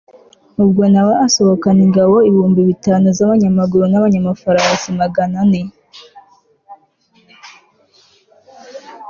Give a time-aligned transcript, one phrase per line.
[0.63, 5.61] ubwo na we asohokana ingabo ibihumbi bitanu z'abanyamaguru n'abanyamafarasi magana ane